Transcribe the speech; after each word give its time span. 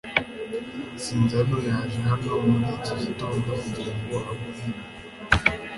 Sinzano 1.03 1.57
yaje 1.69 1.99
hano 2.09 2.31
muri 2.47 2.67
iki 2.77 2.93
gitondo 3.03 3.49
kugirango 3.61 4.15
aguhe 4.31 4.65
ibi. 4.71 4.81